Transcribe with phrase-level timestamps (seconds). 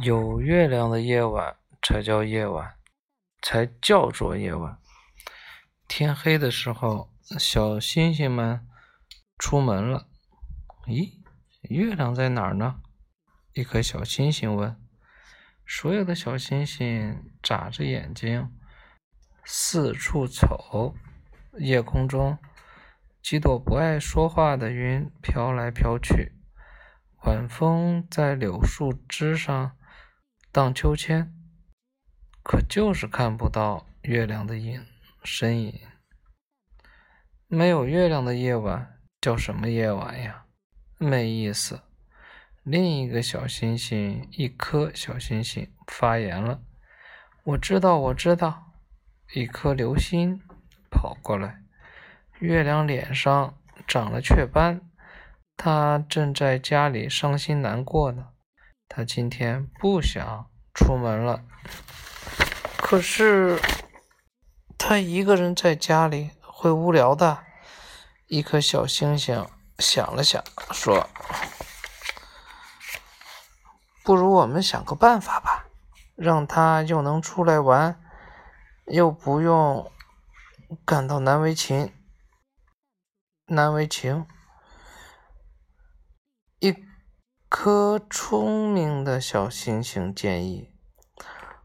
[0.00, 2.74] 有月亮的夜晚才叫夜晚，
[3.40, 4.78] 才叫做夜晚。
[5.88, 8.68] 天黑的时候，小星星们
[9.38, 10.06] 出门了。
[10.86, 11.14] 咦，
[11.62, 12.82] 月亮在哪儿呢？
[13.54, 14.76] 一颗小星星问。
[15.66, 18.52] 所有的小星星眨着眼睛
[19.46, 20.94] 四处瞅。
[21.58, 22.36] 夜空中，
[23.22, 26.32] 几朵不爱说话的云飘来飘去。
[27.22, 29.74] 晚风在柳树枝上。
[30.56, 31.34] 荡秋千，
[32.42, 34.86] 可就是看不到月亮的影
[35.22, 35.78] 身影。
[37.46, 40.46] 没有月亮的夜晚叫什么夜晚呀？
[40.96, 41.82] 没意思。
[42.62, 46.62] 另一个小星星，一颗小星星发言了
[47.44, 48.72] ：“我知道，我知道。”
[49.34, 50.40] 一颗流星
[50.90, 51.64] 跑过来，
[52.38, 54.80] 月亮脸上长了雀斑，
[55.54, 58.28] 它正在家里伤心难过呢。
[58.88, 61.44] 他今天不想出门了，
[62.78, 63.60] 可是
[64.78, 67.44] 他一个人在家里会无聊的。
[68.28, 69.48] 一颗小星星
[69.78, 70.42] 想了想，
[70.72, 71.08] 说
[74.02, 75.66] ：“不如我们想个办法吧，
[76.16, 78.02] 让他又能出来玩，
[78.86, 79.92] 又不用
[80.84, 81.92] 感到难为情。
[83.46, 84.26] 难为情。”
[86.58, 86.74] 一。
[87.48, 90.74] 颗聪明的小星星建议：“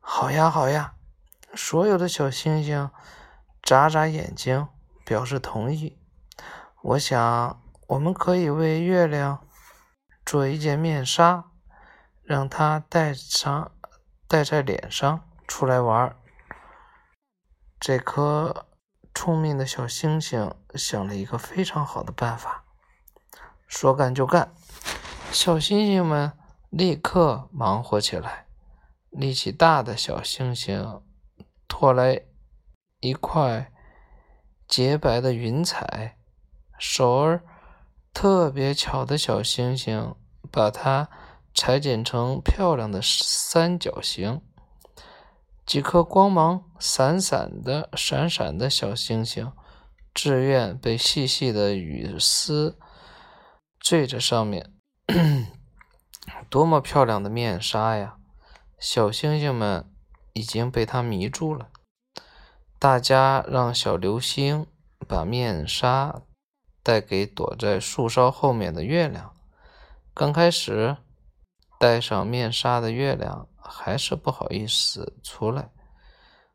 [0.00, 0.94] 好呀，好呀！”
[1.54, 2.90] 所有的小星星
[3.62, 4.66] 眨眨眼睛，
[5.04, 5.96] 表示同意。
[6.82, 9.46] 我想，我们可以为月亮
[10.26, 11.44] 做一件面纱，
[12.22, 13.70] 让它戴上，
[14.26, 16.16] 戴在脸上出来玩。
[17.78, 18.66] 这颗
[19.14, 22.64] 聪明的小星星想了一个非常好的办法，
[23.68, 24.52] 说干就干。
[25.30, 26.32] 小星星们
[26.70, 28.46] 立刻忙活起来。
[29.10, 31.02] 力气大的小星星
[31.66, 32.22] 拖来
[33.00, 33.72] 一块
[34.66, 36.18] 洁白的云彩，
[36.78, 37.42] 手儿
[38.12, 40.14] 特别巧的小星星
[40.50, 41.08] 把它
[41.54, 44.42] 裁剪成漂亮的三角形。
[45.64, 49.52] 几颗光芒闪闪的、闪闪的小星星，
[50.14, 52.78] 自愿被细细的雨丝
[53.80, 54.74] 缀着上面。
[56.50, 58.16] 多么漂亮的面纱呀！
[58.78, 59.90] 小星星们
[60.34, 61.68] 已经被它迷住了。
[62.78, 64.66] 大家让小流星
[65.08, 66.20] 把面纱
[66.82, 69.34] 带给躲在树梢后面的月亮。
[70.12, 70.98] 刚开始，
[71.78, 75.70] 戴上面纱的月亮还是不好意思出来。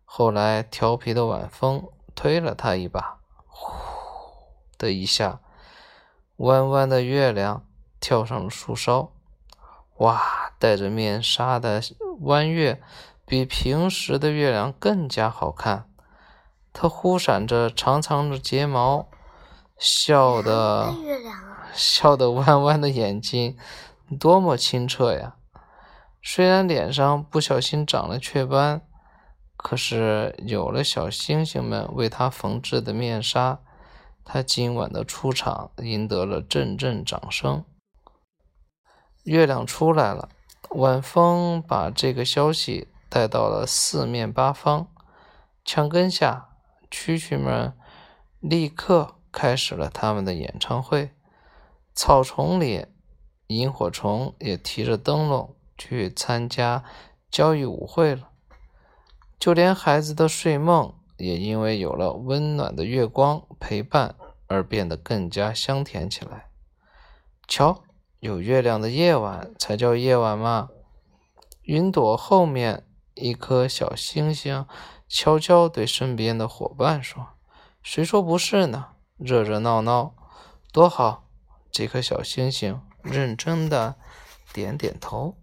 [0.05, 3.73] 后来，调皮的晚风推了他一把，呼
[4.77, 5.41] 的一下，
[6.37, 7.65] 弯弯的月亮。
[8.03, 9.13] 跳上了树梢，
[9.99, 10.51] 哇！
[10.59, 11.81] 戴着面纱的
[12.21, 12.81] 弯月
[13.25, 15.89] 比平时的月亮更加好看。
[16.73, 19.07] 它忽闪着长长的睫毛，
[19.77, 20.93] 笑的
[21.73, 23.57] 笑的弯弯的眼睛，
[24.19, 25.35] 多么清澈呀！
[26.21, 28.81] 虽然脸上不小心长了雀斑，
[29.55, 33.59] 可是有了小星星们为它缝制的面纱，
[34.25, 37.63] 它今晚的出场赢得了阵阵掌声。
[39.23, 40.27] 月亮出来了，
[40.71, 44.87] 晚风把这个消息带到了四面八方。
[45.63, 46.49] 墙根下，
[46.91, 47.73] 蛐蛐们
[48.41, 51.11] 立刻开始了他们的演唱会。
[51.95, 52.87] 草丛里，
[53.47, 56.83] 萤火虫也提着灯笼去参加
[57.31, 58.29] 交谊舞会了。
[59.39, 64.15] 就连孩子的睡梦也因为有了温暖的月光陪伴
[64.47, 66.49] 而变得更加香甜起来。
[67.47, 67.83] 瞧。
[68.23, 70.69] 有月亮的夜晚才叫夜晚吗？
[71.63, 74.65] 云朵后面，一颗小星星
[75.09, 77.33] 悄悄对身边的伙伴说
[77.83, 78.93] ：“谁说不是呢？
[79.17, 80.15] 热热闹闹，
[80.71, 81.27] 多好！”
[81.69, 83.95] 这颗小星星认真的
[84.53, 85.37] 点点头。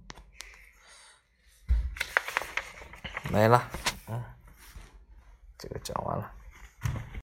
[3.30, 3.68] 没了，
[4.08, 4.24] 嗯，
[5.58, 6.32] 这个讲完了。